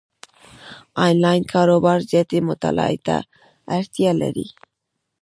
انلاین 1.05 1.43
کاروبار 1.53 1.99
زیاتې 2.09 2.37
مطالعې 2.49 2.97
ته 3.07 3.17
اړتیا 3.77 4.11
لري، 4.21 4.47